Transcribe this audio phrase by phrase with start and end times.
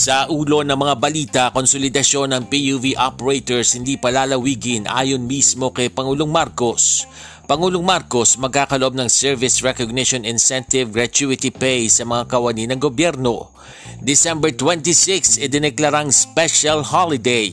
[0.00, 6.32] Sa ulo ng mga balita, konsolidasyon ng PUV operators hindi palalawigin ayon mismo kay Pangulong
[6.32, 7.04] Marcos.
[7.44, 13.52] Pangulong Marcos magkakaloob ng Service Recognition Incentive Gratuity Pay sa mga kawani ng gobyerno.
[14.00, 17.52] December 26, idineklarang special holiday.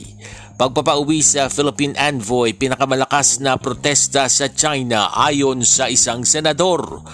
[0.56, 7.04] Pagpapauwi sa Philippine Envoy, pinakamalakas na protesta sa China ayon sa isang senador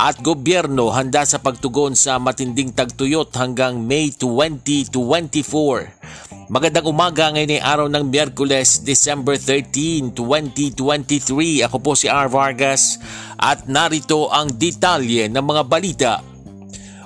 [0.00, 6.48] at gobyerno handa sa pagtugon sa matinding tagtuyot hanggang May 2024.
[6.48, 11.68] Magandang umaga ngayon ay araw ng Miyerkules, December 13, 2023.
[11.68, 12.32] Ako po si R.
[12.32, 12.96] Vargas
[13.36, 16.24] at narito ang detalye ng mga balita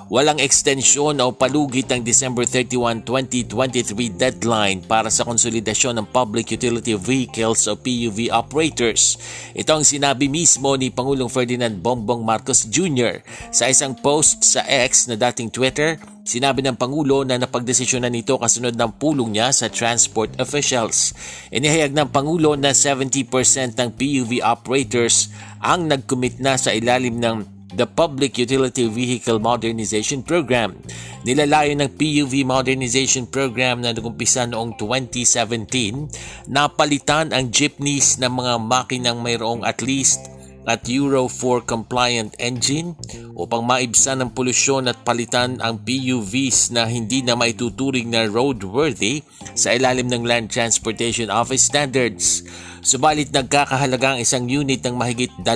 [0.05, 6.93] Walang ekstensyon o palugit ang December 31, 2023 deadline para sa konsolidasyon ng Public Utility
[6.93, 9.17] Vehicles o PUV operators.
[9.57, 13.25] Ito ang sinabi mismo ni Pangulong Ferdinand Bongbong Marcos Jr.
[13.49, 18.73] sa isang post sa X na dating Twitter Sinabi ng Pangulo na napagdesisyonan nito kasunod
[18.73, 21.13] ng pulong niya sa transport officials.
[21.53, 23.29] Inihayag ng Pangulo na 70%
[23.77, 25.29] ng PUV operators
[25.61, 30.79] ang nag-commit na sa ilalim ng the Public Utility Vehicle Modernization Program.
[31.27, 38.53] Nilalayo ng PUV Modernization Program na nagumpisa noong 2017 na palitan ang jeepneys ng mga
[38.63, 40.31] makinang mayroong at least
[40.65, 42.97] at Euro 4 compliant engine
[43.37, 49.21] upang maibsan ang polusyon at palitan ang PUVs na hindi na maituturing na roadworthy
[49.53, 52.41] sa ilalim ng Land Transportation Office standards.
[52.81, 55.53] Subalit nagkakahalaga ang isang unit ng mahigit 2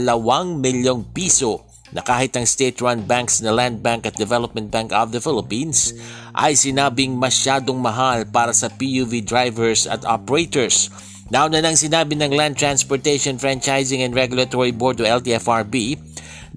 [0.61, 5.21] milyong piso na kahit ang state-run banks na Land Bank at Development Bank of the
[5.21, 5.93] Philippines
[6.37, 10.89] ay sinabing masyadong mahal para sa PUV drivers at operators.
[11.29, 15.97] Nauna nang sinabi ng Land Transportation Franchising and Regulatory Board o LTFRB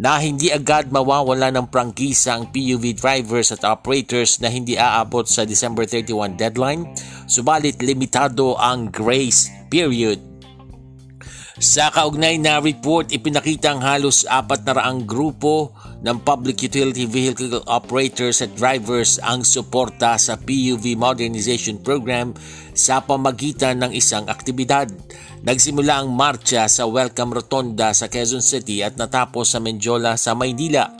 [0.00, 5.44] na hindi agad mawawala ng prangkisa ang PUV drivers at operators na hindi aabot sa
[5.44, 6.88] December 31 deadline,
[7.28, 10.31] subalit limitado ang grace period
[11.62, 15.70] sa kaugnay na report, ipinakita ang halos apat na raang grupo
[16.02, 22.34] ng Public Utility Vehicle Operators at Drivers ang suporta sa PUV Modernization Program
[22.74, 24.90] sa pamagitan ng isang aktibidad.
[25.46, 30.90] Nagsimula ang marcha sa Welcome Rotonda sa Quezon City at natapos sa Menjola sa Maynila.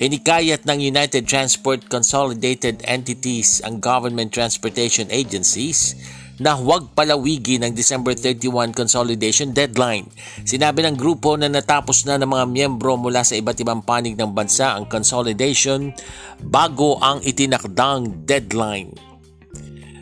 [0.00, 5.92] Hinikayat ng United Transport Consolidated Entities ang government transportation agencies
[6.36, 10.08] na huwag palawigin ang December 31 consolidation deadline.
[10.44, 14.32] Sinabi ng grupo na natapos na ng mga miyembro mula sa iba't ibang panig ng
[14.36, 15.92] bansa ang consolidation
[16.44, 19.15] bago ang itinakdang deadline.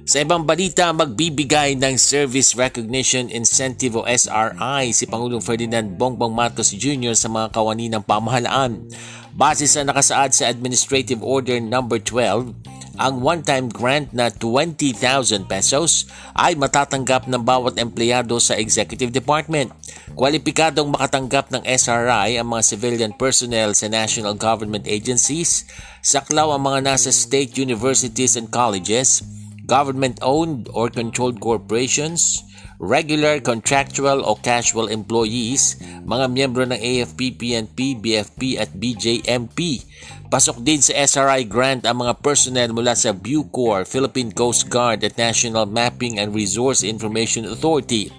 [0.05, 6.77] Sa ibang balita, magbibigay ng Service Recognition Incentive o SRI si Pangulong Ferdinand Bongbong Marcos
[6.77, 7.17] Jr.
[7.17, 8.85] sa mga kawani ng pamahalaan.
[9.33, 11.89] Base sa nakasaad sa Administrative Order No.
[11.89, 12.53] 12,
[13.01, 16.05] ang one-time grant na 20,000 pesos
[16.37, 19.73] ay matatanggap ng bawat empleyado sa Executive Department.
[20.13, 25.65] Kwalipikadong makatanggap ng SRI ang mga civilian personnel sa national government agencies,
[26.05, 29.25] saklaw ang mga nasa state universities and colleges,
[29.65, 32.45] government-owned or controlled corporations,
[32.77, 39.81] regular, contractual o casual employees, mga miyembro ng AFP, PNP, BFP at BJMP.
[40.29, 45.17] Pasok din sa SRI grant ang mga personnel mula sa Bucor, Philippine Coast Guard at
[45.17, 48.11] National Mapping and Resource Information Authority.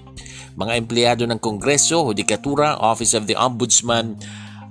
[0.56, 4.16] Mga empleyado ng Kongreso, Hudikatura, Office of the Ombudsman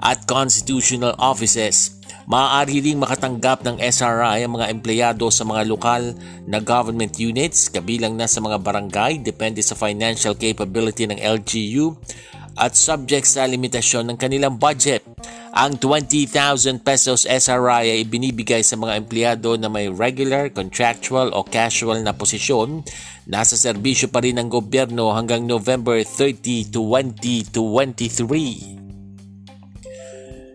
[0.01, 2.01] at Constitutional Offices.
[2.25, 6.17] Maaari ring makatanggap ng SRI ang mga empleyado sa mga lokal
[6.49, 11.93] na government units kabilang na sa mga barangay depende sa financial capability ng LGU
[12.57, 15.05] at subject sa limitasyon ng kanilang budget.
[15.55, 22.03] Ang 20,000 pesos SRI ay binibigay sa mga empleyado na may regular, contractual o casual
[22.03, 22.83] na posisyon.
[23.31, 28.84] Nasa serbisyo pa rin ng gobyerno hanggang November 30, 2023.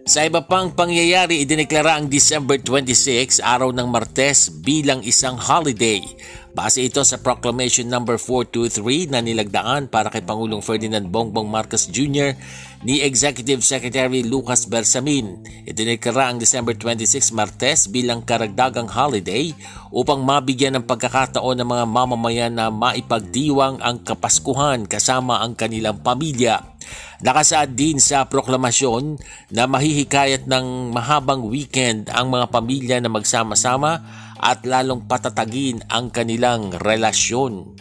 [0.10, 6.02] Sa iba pang pangyayari, idineklara ang December 26, araw ng Martes, bilang isang holiday.
[6.50, 8.02] Base ito sa Proclamation No.
[8.02, 12.34] 423 na nilagdaan para kay Pangulong Ferdinand Bongbong Marcos Jr
[12.80, 15.44] ni Executive Secretary Lucas Bersamin.
[15.68, 19.52] Itinikara ang December 26 Martes bilang karagdagang holiday
[19.92, 26.79] upang mabigyan ng pagkakataon ng mga mamamayan na maipagdiwang ang Kapaskuhan kasama ang kanilang pamilya.
[27.20, 29.20] Nakasaad din sa proklamasyon
[29.52, 34.00] na mahihikayat ng mahabang weekend ang mga pamilya na magsama-sama
[34.40, 37.76] at lalong patatagin ang kanilang relasyon.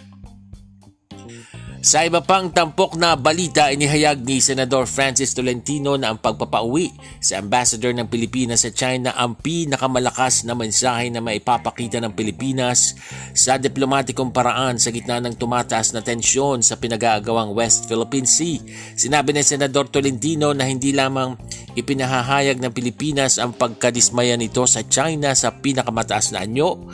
[1.89, 7.41] Sa iba pang tampok na balita, inihayag ni Senador Francis Tolentino na ang pagpapauwi sa
[7.41, 12.93] ambassador ng Pilipinas sa China ang pinakamalakas na mensahe na maipapakita ng Pilipinas
[13.33, 18.61] sa diplomatikong paraan sa gitna ng tumataas na tensyon sa pinag-aagawang West Philippine Sea.
[18.93, 21.41] Sinabi ni Senador Tolentino na hindi lamang
[21.73, 26.85] ipinahahayag ng Pilipinas ang pagkadismaya nito sa China sa pinakamataas na anyo,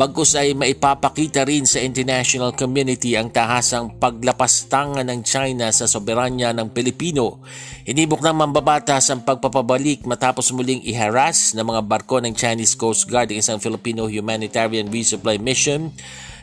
[0.00, 6.72] Bagkus ay maipapakita rin sa international community ang tahasang paglapastangan ng China sa soberanya ng
[6.72, 7.44] Pilipino.
[7.84, 13.28] Hinibok ng mambabatas ang pagpapabalik matapos muling iharas ng mga barko ng Chinese Coast Guard
[13.28, 15.92] ang isang Filipino humanitarian resupply mission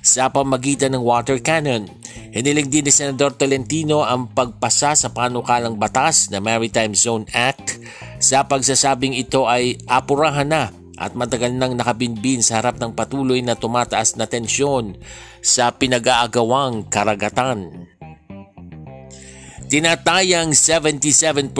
[0.05, 1.89] sa pamagitan ng water cannon.
[2.37, 7.81] Hiniling din ni Senador Tolentino ang pagpasa sa panukalang batas na Maritime Zone Act
[8.21, 13.53] sa pagsasabing ito ay apurahan na at matagal nang nakabinbin sa harap ng patuloy na
[13.53, 14.97] tumataas na tensyon
[15.39, 17.87] sa pinag-aagawang karagatan.
[19.67, 21.51] Tinatayang 77%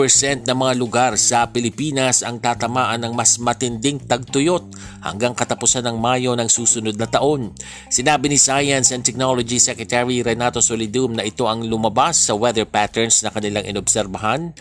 [0.48, 4.64] ng mga lugar sa Pilipinas ang tatamaan ng mas matinding tagtuyot
[5.04, 7.52] hanggang katapusan ng Mayo ng susunod na taon.
[7.92, 13.20] Sinabi ni Science and Technology Secretary Renato Solidum na ito ang lumabas sa weather patterns
[13.20, 14.56] na kanilang inobserbahan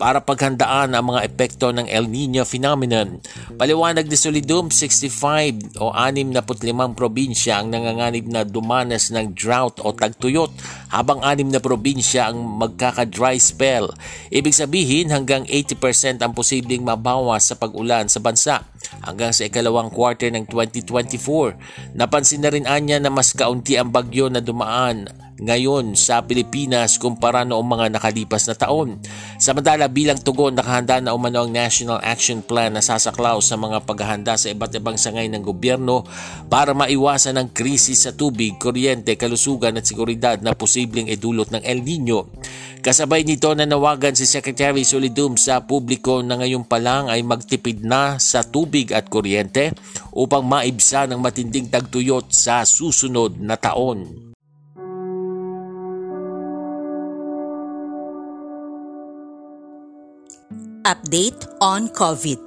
[0.00, 3.20] para paghandaan ang mga epekto ng El Nino phenomenon.
[3.60, 10.48] Paliwanag ni Solidum, 65 o 65 probinsya ang nanganganib na dumanas ng drought o tagtuyot
[10.88, 13.92] habang 6 na probinsya ang magkaka-dry spell.
[14.32, 18.64] Ibig sabihin hanggang 80% ang posibleng mabawas sa pag-ulan sa bansa
[19.04, 21.92] hanggang sa ikalawang quarter ng 2024.
[21.92, 27.48] Napansin na rin anya na mas kaunti ang bagyo na dumaan ngayon sa Pilipinas kumpara
[27.48, 29.00] noong mga nakalipas na taon.
[29.40, 34.36] Samantala bilang tugon nakahanda na umano ang National Action Plan na sasaklaw sa mga paghahanda
[34.36, 36.04] sa iba't ibang sangay ng gobyerno
[36.52, 41.80] para maiwasan ang krisis sa tubig, kuryente, kalusugan at seguridad na posibleng idulot ng El
[41.80, 42.28] Nino.
[42.80, 48.16] Kasabay nito nanawagan si Secretary Solidum sa publiko na ngayon pa lang ay magtipid na
[48.16, 49.76] sa tubig at kuryente
[50.16, 54.29] upang maibsa ng matinding tagtuyot sa susunod na taon.
[60.80, 62.40] Update on COVID.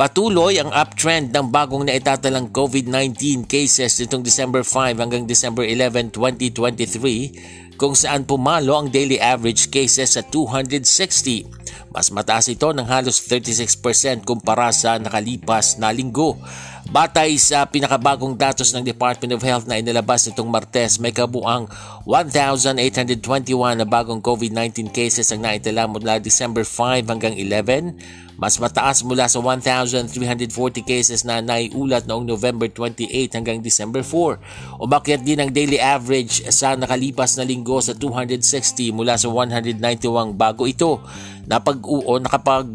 [0.00, 7.76] Patuloy ang uptrend ng bagong naitatalang COVID-19 cases nitong December 5 hanggang December 11, 2023
[7.76, 11.44] kung saan pumalo ang daily average cases sa 260.
[11.92, 16.40] Mas mataas ito ng halos 36% kumpara sa nakalipas na linggo.
[16.88, 21.68] Batay sa pinakabagong datos ng Department of Health na inilabas nitong Martes, may kabuang
[22.08, 29.30] 1,821 na bagong COVID-19 cases ang naitala mula December 5 hanggang 11 mas mataas mula
[29.30, 34.82] sa 1,340 cases na naiulat noong November 28 hanggang December 4.
[34.82, 40.66] Umakyat din ang daily average sa nakalipas na linggo sa 260 mula sa 191 bago
[40.66, 40.98] ito.
[41.46, 42.68] Napag-uo nakapag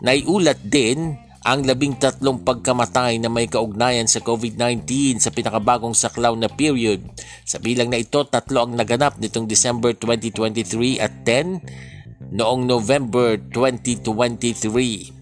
[0.00, 6.52] naiulat din ang labing tatlong pagkamatay na may kaugnayan sa COVID-19 sa pinakabagong saklaw na
[6.52, 7.00] period.
[7.48, 15.19] Sa bilang na ito, tatlo ang naganap nitong December 2023 at 10 noong November 2023.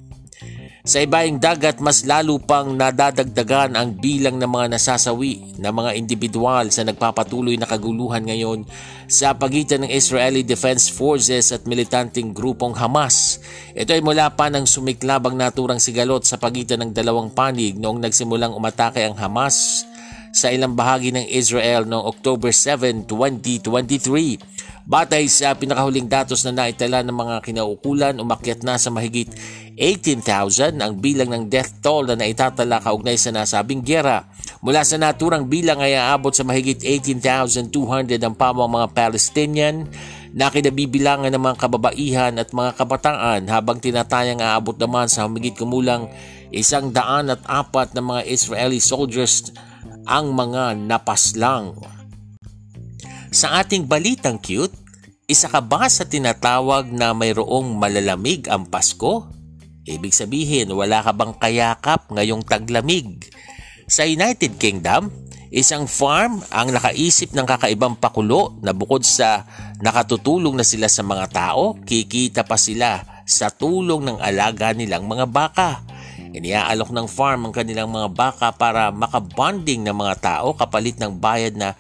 [0.89, 6.73] Sa ibaing dagat, mas lalo pang nadadagdagan ang bilang ng mga nasasawi na mga individual
[6.73, 8.65] sa nagpapatuloy na kaguluhan ngayon
[9.05, 13.37] sa pagitan ng Israeli Defense Forces at militanteng grupong Hamas.
[13.77, 18.57] Ito ay mula pa ng sumiklabang naturang sigalot sa pagitan ng dalawang panig noong nagsimulang
[18.57, 19.85] umatake ang Hamas
[20.33, 24.58] sa ilang bahagi ng Israel noong October 7, 2023
[24.89, 29.29] Batay sa pinakahuling datos na naitala ng mga kinaukulan, umakyat na sa mahigit
[29.77, 34.25] 18,000 ang bilang ng death toll na naitatala kaugnay sa nasabing gera.
[34.65, 39.85] Mula sa naturang bilang ay aabot sa mahigit 18,200 ang pamang mga Palestinian
[40.33, 46.09] na kinabibilangan ng mga kababaihan at mga kabataan habang tinatayang aabot naman sa humigit kumulang
[46.49, 49.53] isang daan at apat na mga Israeli soldiers
[50.09, 51.77] ang mga napaslang.
[53.29, 54.73] Sa ating balitang cute,
[55.29, 59.29] isa ka ba sa tinatawag na mayroong malalamig ang Pasko?
[59.85, 63.29] Ibig sabihin, wala ka bang kayakap ngayong taglamig?
[63.89, 65.13] Sa United Kingdom,
[65.49, 69.49] Isang farm ang nakaisip ng kakaibang pakulo na bukod sa
[69.81, 75.25] nakatutulong na sila sa mga tao, kikita pa sila sa tulong ng alaga nilang mga
[75.25, 75.81] baka.
[76.37, 81.57] Iniaalok ng farm ang kanilang mga baka para makabonding ng mga tao kapalit ng bayad
[81.57, 81.73] na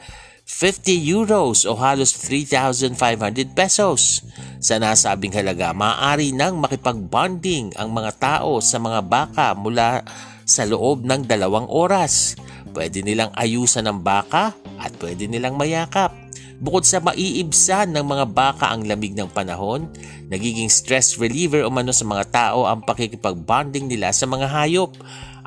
[0.49, 4.25] 50 euros o halos 3,500 pesos.
[4.64, 10.00] Sa nasabing halaga, maaari nang makipagbonding ang mga tao sa mga baka mula
[10.49, 12.33] sa loob ng dalawang oras.
[12.73, 16.17] Pwede nilang ayusan ng baka at pwede nilang mayakap.
[16.58, 19.86] Bukod sa maiibsan ng mga baka ang lamig ng panahon,
[20.26, 24.90] nagiging stress reliever umano sa mga tao ang pakikipag-bonding nila sa mga hayop.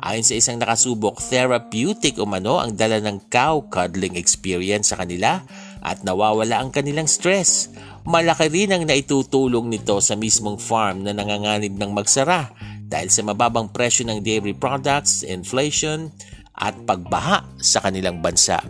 [0.00, 5.44] Ayon sa isang nakasubok, therapeutic umano ang dala ng cow cuddling experience sa kanila
[5.84, 7.68] at nawawala ang kanilang stress.
[8.08, 12.56] Malaki rin ang naitutulong nito sa mismong farm na nanganganib ng magsara
[12.88, 16.08] dahil sa mababang presyo ng dairy products, inflation,
[16.56, 18.64] at pagbaha sa kanilang bansa.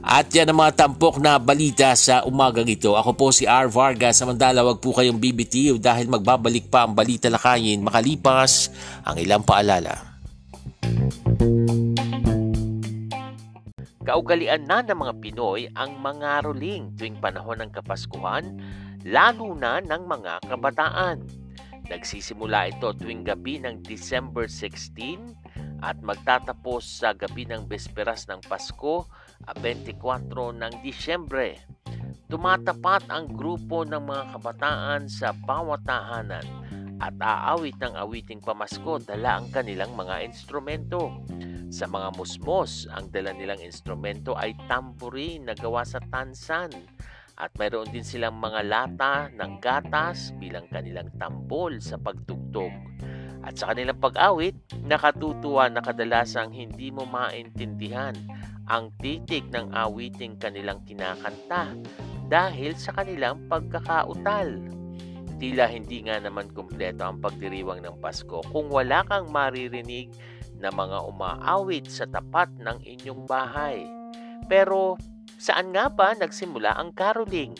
[0.00, 2.96] At yan ang mga tampok na balita sa umagang ito.
[2.96, 3.68] Ako po si R.
[3.68, 4.16] Vargas.
[4.16, 8.72] Samantala, wag po kayong BBTO dahil magbabalik pa ang balita lakayin makalipas
[9.04, 10.10] ang ilang paalala.
[14.00, 18.56] Kaugalian na ng mga Pinoy ang mga roling tuwing panahon ng Kapaskuhan,
[19.04, 21.22] lalo na ng mga kabataan.
[21.92, 25.36] Nagsisimula ito tuwing gabi ng December 16
[25.84, 29.04] at magtatapos sa gabi ng Besperas ng Pasko,
[29.48, 31.60] 24 ng Disyembre.
[32.30, 36.46] Tumatapat ang grupo ng mga kabataan sa bawat tahanan
[37.00, 41.24] at aawit ng awiting pamasko dala ang kanilang mga instrumento.
[41.70, 46.70] Sa mga musmos, ang dala nilang instrumento ay tambourine na gawa sa tansan
[47.40, 52.74] at mayroon din silang mga lata ng gatas bilang kanilang tambol sa pagtugtog.
[53.40, 54.52] At sa kanilang pag-awit,
[54.84, 58.12] nakatutuwa na kadalasang hindi mo maintindihan
[58.70, 61.74] ang titik ng awiting kanilang kinakanta
[62.30, 64.62] dahil sa kanilang pagkakautal.
[65.42, 70.14] Tila hindi nga naman kumpleto ang pagdiriwang ng Pasko kung wala kang maririnig
[70.62, 73.82] na mga umaawit sa tapat ng inyong bahay.
[74.46, 74.94] Pero
[75.40, 77.56] saan nga ba nagsimula ang caroling?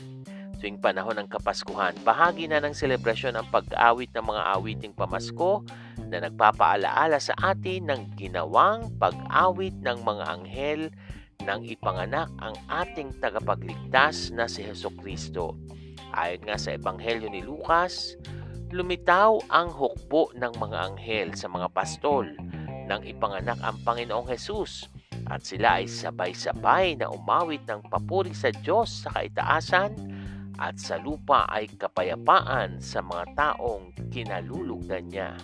[0.61, 5.65] Tuwing panahon ng Kapaskuhan, bahagi na ng selebrasyon ang pag-awit ng mga awiting pamasko
[6.11, 10.83] na nagpapaalaala sa atin ng ginawang pag-awit ng mga anghel
[11.47, 15.57] nang ipanganak ang ating tagapagligtas na si Heso Kristo.
[16.13, 18.19] Ayon nga sa Ebanghelyo ni Lucas,
[18.75, 22.27] lumitaw ang hukbo ng mga anghel sa mga pastol
[22.91, 24.91] nang ipanganak ang Panginoong Hesus
[25.31, 29.95] at sila ay sabay-sabay na umawit ng papuri sa Diyos sa kaitaasan
[30.59, 35.39] at sa lupa ay kapayapaan sa mga taong kinalulugdan niya.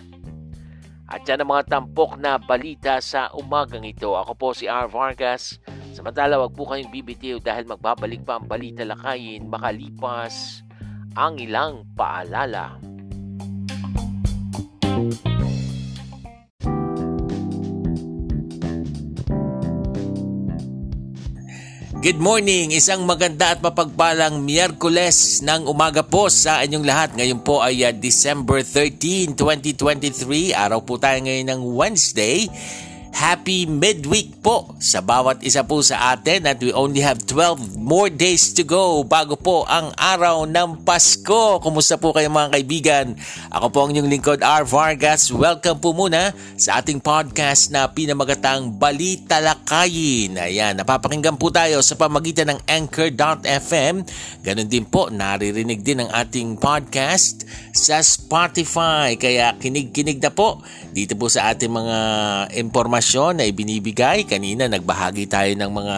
[1.07, 4.11] At yan ang mga tampok na balita sa umagang ito.
[4.11, 4.91] Ako po si R.
[4.91, 5.55] Vargas.
[5.95, 10.61] Samantala, wag po kayong bibitiw dahil magbabalik pa ang balita lakayin makalipas
[11.17, 12.77] ang ilang paalala.
[22.07, 22.71] Good morning!
[22.71, 27.09] Isang maganda at mapagpalang Miyerkules ng umaga po sa inyong lahat.
[27.19, 30.55] Ngayon po ay uh, December 13, 2023.
[30.55, 32.47] Araw po tayo ngayon ng Wednesday.
[33.17, 38.13] Happy midweek po sa bawat isa po sa atin at we only have 12 more
[38.13, 41.57] days to go bago po ang araw ng Pasko.
[41.57, 43.17] Kumusta po kayo mga kaibigan?
[43.49, 44.69] Ako po ang inyong lingkod R.
[44.69, 45.33] Vargas.
[45.33, 46.29] Welcome po muna
[46.61, 50.37] sa ating podcast na pinamagatang Balita Lakayin.
[50.37, 54.05] Ayan, napapakinggan po tayo sa pamagitan ng Anchor.fm.
[54.45, 59.17] Ganon din po, naririnig din ang ating podcast sa Spotify.
[59.17, 60.61] Kaya kinig-kinig na po
[60.93, 61.97] dito po sa ating mga
[62.61, 64.27] impormasyon impormasyon na ibinibigay.
[64.27, 65.97] Kanina nagbahagi tayo ng mga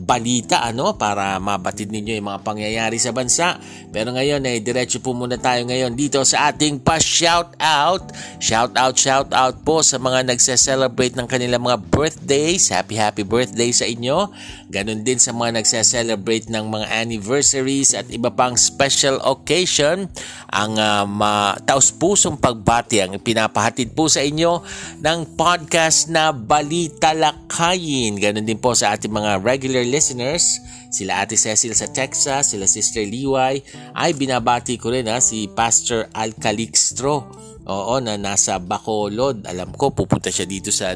[0.00, 3.60] balita ano para mabatid ninyo yung mga pangyayari sa bansa.
[3.92, 8.08] Pero ngayon eh diretso po muna tayo ngayon dito sa ating pa-shout out.
[8.40, 12.72] Shout out, shout out po sa mga nagse-celebrate ng kanilang mga birthdays.
[12.72, 14.32] Happy happy birthday sa inyo.
[14.72, 20.08] Ganon din sa mga nagse-celebrate ng mga anniversaries at iba pang special occasion.
[20.48, 24.64] Ang uh, taus-pusong pagbati ang pinapahatid po sa inyo
[25.04, 28.20] ng podcast na balita lakayin.
[28.20, 30.60] Ganon din po sa ating mga regular listeners.
[30.92, 33.64] Sila Ate Cecil sa Texas, sila Sister Liway.
[33.96, 37.32] Ay, binabati ko rin ha, si Pastor Al Calixtro.
[37.64, 39.48] Oo, na nasa Bacolod.
[39.48, 40.92] Alam ko, pupunta siya dito sa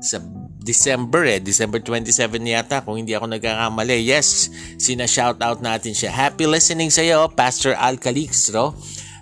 [0.00, 0.16] sa
[0.60, 1.40] December eh.
[1.40, 4.00] December 27 yata kung hindi ako nagkakamali.
[4.00, 6.12] Yes, sina shout out natin siya.
[6.12, 8.76] Happy listening sa iyo, Pastor Al Calixtro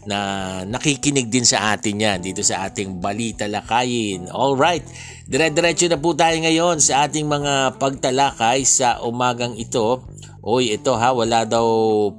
[0.08, 0.18] na
[0.64, 4.32] nakikinig din sa atin yan dito sa ating Balita Lakayin.
[4.32, 4.82] All right.
[5.28, 10.00] Dire-diretso na po tayo ngayon sa ating mga pagtalakay sa umagang ito.
[10.40, 11.68] Oy, ito ha, wala daw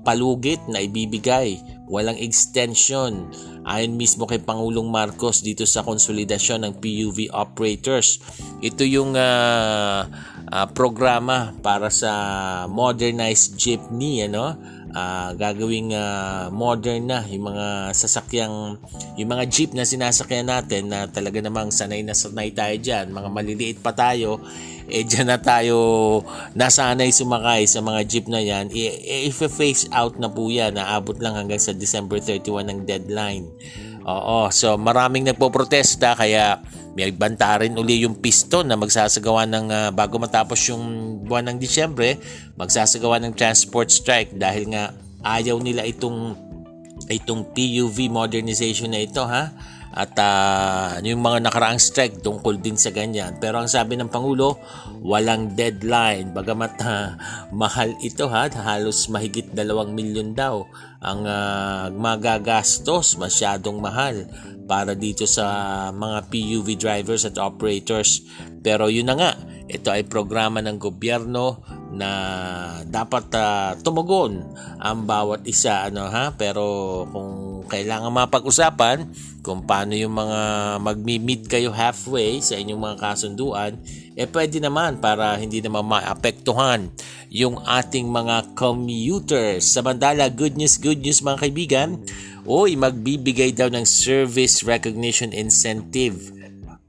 [0.05, 1.57] palugit na ibibigay.
[1.89, 3.33] Walang extension.
[3.65, 8.21] Ayon mismo kay Pangulong Marcos dito sa konsolidasyon ng PUV operators.
[8.61, 10.05] Ito yung uh,
[10.45, 12.13] uh, programa para sa
[12.69, 14.53] modernized jeepney, ano?
[14.93, 18.77] Uh, gagawing uh, modern na yung mga sasakyang
[19.17, 23.13] yung mga jeep na sinasakyan natin na talaga namang sanay na sanay tayo dyan.
[23.13, 24.41] Mga maliliit pa tayo
[24.89, 25.77] eh dyan na tayo
[26.57, 28.73] nasanay sumakay sa mga jeep na yan.
[28.73, 30.77] I-face out na po yan.
[30.77, 33.45] Naabot lang hanggang sa December 31 ng deadline.
[34.09, 36.57] Oo so maraming nagpo-protesta kaya
[36.97, 40.83] may banta rin uli yung piston na magsasagawa ng uh, bago matapos yung
[41.25, 42.17] buwan ng Disyembre,
[42.57, 46.35] magsasagawa ng transport strike dahil nga ayaw nila itong
[47.09, 49.53] itong PUV modernization na ito ha.
[49.89, 53.41] At uh, yung mga nakaraang strike tungkol din sa ganyan.
[53.41, 54.61] Pero ang sabi ng Pangulo,
[55.01, 56.29] walang deadline.
[56.29, 57.17] Bagamat uh,
[57.49, 64.27] mahal ito ha, halos mahigit dalawang milyon daw ang uh, magagastos, masyadong mahal
[64.69, 68.21] para dito sa mga PUV drivers at operators.
[68.61, 69.31] Pero yun na nga,
[69.69, 72.11] ito ay programa ng gobyerno na
[72.85, 74.45] dapat uh, tumugon
[74.77, 79.07] ang bawat isa ano ha pero kung kailangan mapag-usapan
[79.45, 80.39] kung paano yung mga
[80.81, 83.77] magmi-meet kayo halfway sa inyong mga kasunduan
[84.19, 86.91] eh pwede naman para hindi naman maapektuhan
[87.31, 89.63] yung ating mga commuters.
[89.63, 91.89] Sa bandala, good news, good news mga kaibigan.
[92.43, 96.38] Oy, magbibigay daw ng service recognition incentive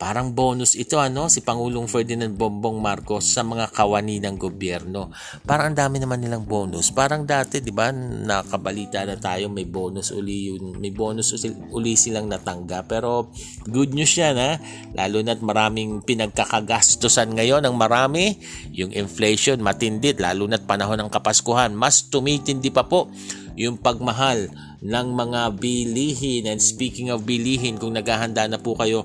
[0.01, 5.13] Parang bonus ito ano si Pangulong Ferdinand Bongbong Marcos sa mga kawani ng gobyerno.
[5.45, 6.89] Parang ang dami naman nilang bonus.
[6.89, 11.37] Parang dati 'di ba nakabalita na tayo may bonus uli yun, may bonus
[11.69, 12.89] uli silang natanggap.
[12.89, 13.29] Pero
[13.69, 14.57] good news 'yan ha.
[14.97, 18.41] Lalo na't maraming pinagkakagastusan ngayon ng marami.
[18.73, 21.77] Yung inflation matindi lalo na't panahon ng Kapaskuhan.
[21.77, 23.13] Mas tumitindi pa po
[23.53, 24.49] yung pagmahal
[24.81, 26.49] ng mga bilihin.
[26.49, 29.05] And speaking of bilihin, kung naghahanda na po kayo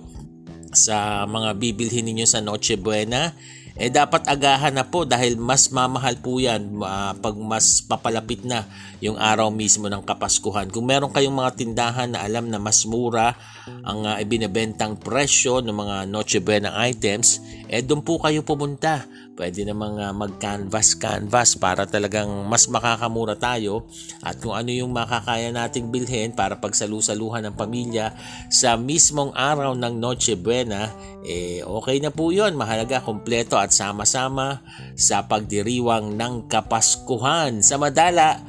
[0.75, 3.33] sa mga bibilhin ninyo sa Noche Buena,
[3.75, 8.63] eh dapat agahan na po dahil mas mamahal po yan uh, pag mas papalapit na
[9.03, 10.71] yung araw mismo ng Kapaskuhan.
[10.71, 13.35] Kung meron kayong mga tindahan na alam na mas mura
[13.83, 19.03] ang uh, ibinebentang presyo ng mga Noche Buena items, eh doon po kayo pumunta
[19.35, 23.83] Pwede namang uh, mag-canvas-canvas para talagang mas makakamura tayo
[24.23, 28.15] at kung ano yung makakaya nating bilhin para pagsalusaluhan ng pamilya
[28.47, 30.87] sa mismong araw ng Noche Buena,
[31.27, 32.55] eh okay na po yun.
[32.55, 34.63] Mahalaga, kompleto at sama-sama
[34.95, 37.59] sa pagdiriwang ng Kapaskuhan.
[37.59, 38.39] Sa Madala,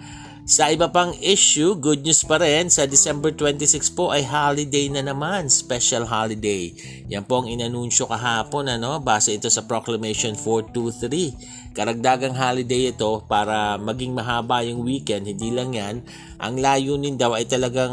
[0.46, 5.02] sa iba pang issue, good news pa rin, sa December 26 po ay holiday na
[5.02, 6.70] naman, special holiday.
[7.10, 11.74] Yan po ang inanunsyo kahapon, ano, base ito sa Proclamation 423.
[11.74, 16.06] Karagdagang holiday ito para maging mahaba yung weekend, hindi lang yan.
[16.38, 17.90] Ang layunin daw ay talagang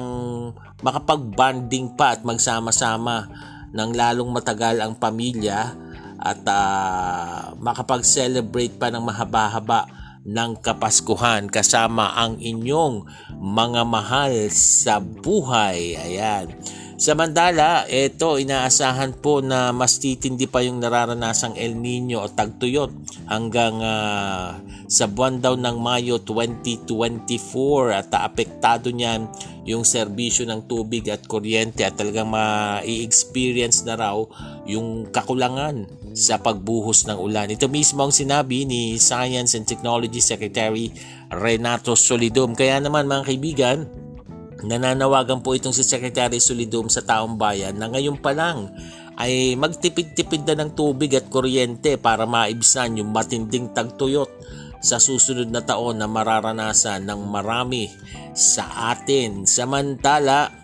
[0.85, 3.33] makapag-bonding pa at magsama-sama
[3.73, 5.73] ng lalong matagal ang pamilya
[6.21, 13.03] at uh, makapag-celebrate pa ng mahaba-haba ng Kapaskuhan kasama ang inyong
[13.39, 15.99] mga mahal sa buhay.
[15.99, 16.55] Ayan.
[17.03, 22.95] Samantala, ito inaasahan po na mas titindi pa yung nararanasang El Nino o tagtuyot
[23.27, 24.55] hanggang uh,
[24.87, 29.27] sa buwan daw ng Mayo 2024 at apektado niyan
[29.67, 34.23] yung serbisyo ng tubig at kuryente at talagang ma-experience na raw
[34.63, 35.83] yung kakulangan
[36.15, 37.51] sa pagbuhos ng ulan.
[37.51, 40.87] Ito mismo ang sinabi ni Science and Technology Secretary
[41.27, 42.55] Renato Solidum.
[42.55, 44.02] Kaya naman mga kaibigan,
[44.63, 48.71] nananawagan po itong si Secretary Solidum sa taong bayan na ngayon pa lang
[49.19, 54.31] ay magtipid-tipid na ng tubig at kuryente para maibsan yung matinding tagtuyot
[54.83, 57.87] sa susunod na taon na mararanasan ng marami
[58.35, 59.47] sa atin.
[59.47, 60.63] Samantala,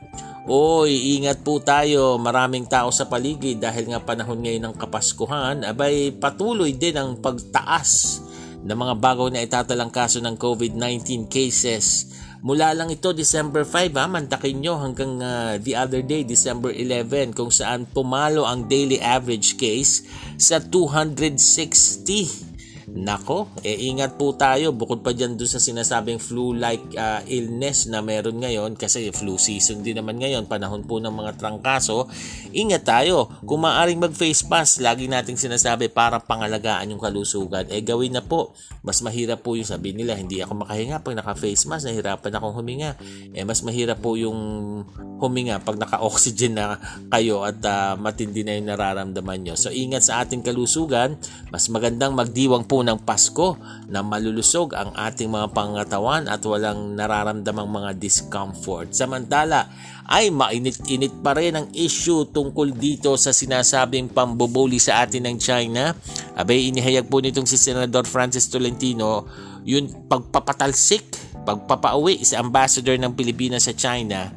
[0.49, 2.17] Oy, ingat po tayo.
[2.17, 8.23] Maraming tao sa paligid dahil nga panahon ngayon ng Kapaskuhan, abay patuloy din ang pagtaas
[8.65, 12.09] ng mga bago na itatalang kaso ng COVID-19 cases.
[12.39, 17.35] Mula lang ito December 5 ha, mantakin nyo hanggang uh, the other day December 11
[17.35, 20.07] kung saan pumalo ang daily average case
[20.39, 22.48] sa 260
[22.89, 28.01] Nako, eh ingat po tayo bukod pa dyan doon sa sinasabing flu-like uh, illness na
[28.01, 32.09] meron ngayon kasi flu season din naman ngayon, panahon po ng mga trangkaso.
[32.49, 33.29] Ingat tayo.
[33.45, 37.69] Kung maaaring mag-face mask, lagi nating sinasabi para pangalagaan yung kalusugan.
[37.69, 38.57] Eh gawin na po.
[38.81, 42.97] Mas mahirap po yung sabi nila, hindi ako makahinga pag naka-face mask, nahirapan akong huminga.
[43.37, 44.81] Eh mas mahirap po yung
[45.21, 46.81] huminga pag naka-oxygen na
[47.13, 49.53] kayo at uh, matindi na yung nararamdaman nyo.
[49.53, 51.21] So ingat sa ating kalusugan,
[51.53, 57.69] mas magandang magdiwang po ng Pasko na malulusog ang ating mga pangatawan at walang nararamdamang
[57.69, 58.91] mga discomfort.
[58.93, 59.69] Samantala,
[60.09, 65.93] ay mainit-init pa rin ang issue tungkol dito sa sinasabing pambubuli sa atin ng China.
[66.33, 69.29] Abay, inihayag po nitong si Senador Francis Tolentino
[69.69, 71.05] yung pagpapatalsik,
[71.45, 74.33] pagpapauwi sa ambassador ng Pilipinas sa China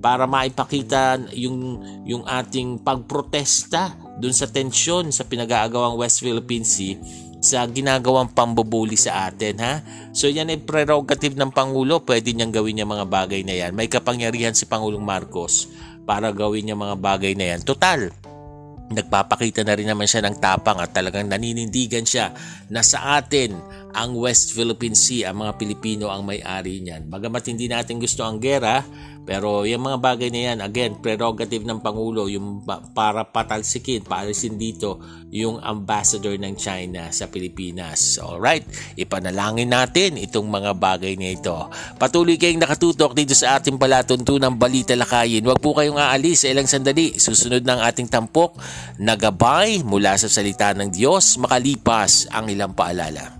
[0.00, 6.96] para maipakita yung yung ating pagprotesta dun sa tensyon sa pinag-aagawang West Philippine Sea
[7.40, 9.74] sa ginagawang pambubuli sa atin ha.
[10.12, 13.72] So yan ay prerogative ng Pangulo, pwede niyang gawin yung mga bagay na yan.
[13.72, 15.72] May kapangyarihan si Pangulong Marcos
[16.04, 17.60] para gawin yung mga bagay na yan.
[17.64, 18.12] Total,
[18.90, 22.34] nagpapakita na rin naman siya ng tapang at talagang naninindigan siya
[22.68, 23.54] na sa atin
[23.94, 27.10] ang West Philippine Sea, ang mga Pilipino ang may-ari niyan.
[27.10, 28.82] Bagamat hindi natin gusto ang gera,
[29.30, 34.98] pero yung mga bagay na yan, again, prerogative ng Pangulo, yung para patalsikin, paalisin dito
[35.30, 38.18] yung ambassador ng China sa Pilipinas.
[38.18, 38.66] Alright,
[38.98, 41.54] ipanalangin natin itong mga bagay na ito.
[42.00, 45.46] Patuloy kayong nakatutok dito sa ating palatuntunang balita lakayin.
[45.46, 47.14] Huwag po kayong aalis sa ilang sandali.
[47.14, 48.58] Susunod ng ating tampok
[48.98, 53.39] na gabay mula sa salita ng Diyos makalipas ang ilang paalala.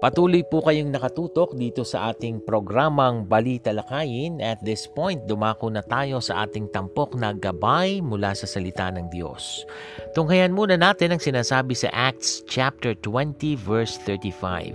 [0.00, 4.40] Patuloy po kayong nakatutok dito sa ating programang Balita Lakayin.
[4.40, 9.12] At this point, dumako na tayo sa ating tampok na gabay mula sa salita ng
[9.12, 9.68] Diyos.
[10.16, 14.72] Tunghayan muna natin ang sinasabi sa Acts chapter 20 verse 35.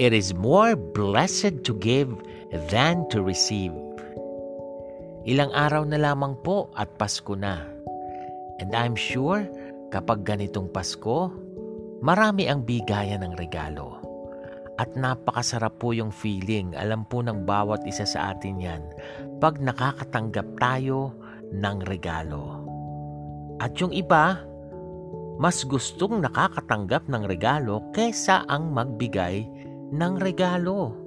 [0.00, 2.08] It is more blessed to give
[2.72, 3.76] than to receive.
[5.28, 7.60] Ilang araw na lamang po at Pasko na.
[8.64, 9.44] And I'm sure
[9.92, 11.28] kapag ganitong Pasko,
[12.00, 14.01] marami ang bigayan ng regalo.
[14.82, 16.74] At napakasarap po yung feeling.
[16.74, 18.82] Alam po ng bawat isa sa atin yan.
[19.38, 21.14] Pag nakakatanggap tayo
[21.54, 22.66] ng regalo.
[23.62, 24.42] At yung iba,
[25.38, 29.46] mas gustong nakakatanggap ng regalo kesa ang magbigay
[29.94, 30.98] ng regalo.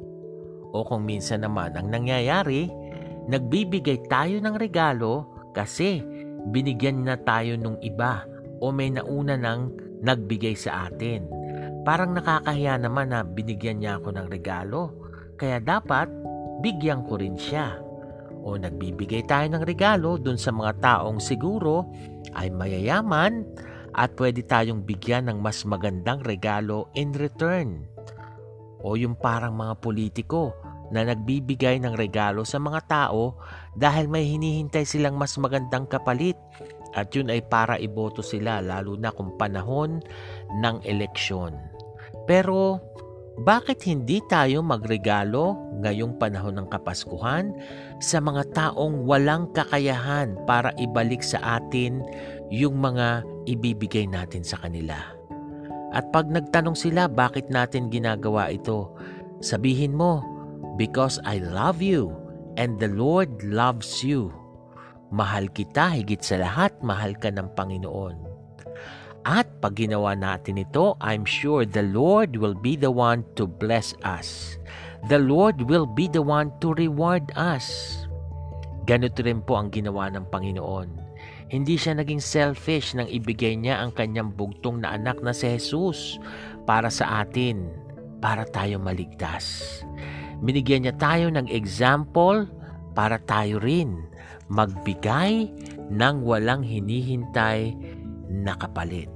[0.71, 2.71] O kung minsan naman ang nangyayari,
[3.27, 5.99] nagbibigay tayo ng regalo kasi
[6.47, 8.23] binigyan na tayo nung iba
[8.63, 11.27] o may nauna nang nagbigay sa atin.
[11.85, 14.89] Parang nakakahiya naman na binigyan niya ako ng regalo.
[15.37, 16.09] Kaya dapat
[16.65, 17.77] bigyan ko rin siya.
[18.41, 21.85] O nagbibigay tayo ng regalo dun sa mga taong siguro
[22.33, 23.45] ay mayayaman
[23.93, 27.85] at pwede tayong bigyan ng mas magandang regalo in return.
[28.81, 30.57] O yung parang mga politiko
[30.89, 33.37] na nagbibigay ng regalo sa mga tao
[33.77, 36.37] dahil may hinihintay silang mas magandang kapalit
[36.93, 40.01] at yun ay para iboto sila lalo na kung panahon
[40.61, 41.74] ng eleksyon.
[42.25, 42.81] Pero
[43.41, 47.51] bakit hindi tayo magregalo ngayong panahon ng Kapaskuhan
[47.99, 51.99] sa mga taong walang kakayahan para ibalik sa atin
[52.47, 54.95] yung mga ibibigay natin sa kanila?
[55.95, 58.91] At pag nagtanong sila bakit natin ginagawa ito,
[59.43, 60.23] sabihin mo,
[60.75, 62.11] Because I love you
[62.59, 64.27] and the Lord loves you.
[65.07, 68.24] Mahal kita higit sa lahat, mahal ka ng Panginoon.
[69.25, 73.97] At pag ginawa natin ito, I'm sure the Lord will be the one to bless
[74.05, 74.61] us.
[75.09, 77.65] The Lord will be the one to reward us.
[78.85, 81.01] Ganito rin po ang ginawa ng Panginoon.
[81.49, 86.21] Hindi siya naging selfish nang ibigay niya ang kanyang bugtong na anak na si Jesus
[86.69, 87.65] para sa atin,
[88.21, 89.81] para tayo maligtas.
[90.45, 92.45] Binigyan niya tayo ng example
[92.93, 94.05] para tayo rin
[94.53, 95.49] magbigay
[95.89, 97.73] ng walang hinihintay
[98.29, 99.14] na kapalit.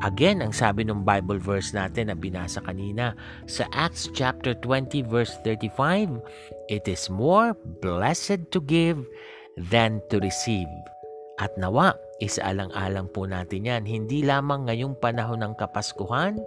[0.00, 3.12] Again, ang sabi ng Bible verse natin na binasa kanina
[3.44, 6.24] sa Acts chapter 20 verse 35,
[6.72, 7.52] It is more
[7.84, 9.04] blessed to give
[9.68, 10.72] than to receive.
[11.36, 11.92] At nawa,
[12.24, 16.40] isaalang-alang po natin yan, hindi lamang ngayong panahon ng Kapaskuhan,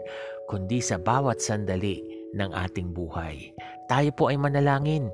[0.49, 2.01] kundi sa bawat sandali
[2.33, 3.53] ng ating buhay.
[3.85, 5.13] Tayo po ay manalangin.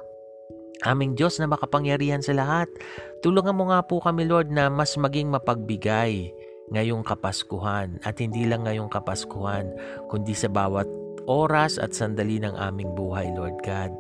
[0.88, 2.72] Aming Diyos na makapangyarihan sa lahat,
[3.20, 6.32] tulungan mo nga po kami Lord na mas maging mapagbigay
[6.72, 9.70] ngayong Kapaskuhan at hindi lang ngayong Kapaskuhan
[10.10, 13.94] kundi sa bawat oras at sandali ng aming buhay, Lord God.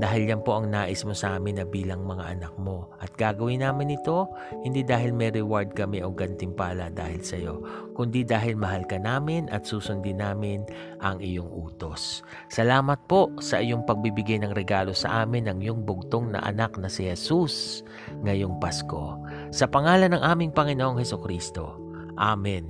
[0.00, 2.88] Dahil yan po ang nais mo sa amin na bilang mga anak mo.
[3.04, 4.24] At gagawin namin ito,
[4.64, 7.60] hindi dahil may reward kami o gantimpala dahil sa iyo,
[7.92, 10.64] kundi dahil mahal ka namin at susundin namin
[11.04, 12.24] ang iyong utos.
[12.48, 16.88] Salamat po sa iyong pagbibigay ng regalo sa amin ng iyong bugtong na anak na
[16.88, 17.84] si Jesus
[18.24, 19.20] ngayong Pasko.
[19.52, 21.89] Sa pangalan ng aming Panginoong Heso Kristo.
[22.20, 22.68] Amen.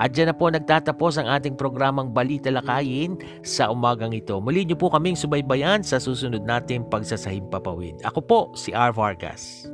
[0.00, 4.40] At dyan na po nagtatapos ang ating programang Balita Lakayin sa umagang ito.
[4.40, 8.00] Muli niyo po kaming subaybayan sa susunod nating pagsasahim papawid.
[8.08, 8.96] Ako po si R.
[8.96, 9.68] Vargas.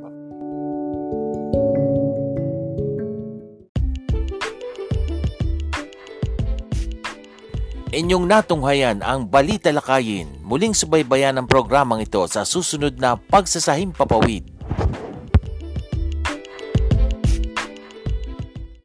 [7.93, 10.41] Inyong natunghayan ang Balita Lakayin.
[10.41, 14.52] Muling subaybayan ang programang ito sa susunod na pagsasahim papawid.